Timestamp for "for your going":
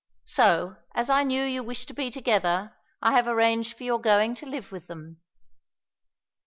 3.77-4.33